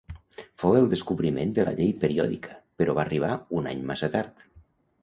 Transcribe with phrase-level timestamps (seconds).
[0.61, 4.47] Fou el descobriment de la llei periòdica, però va arribar un any massa tard.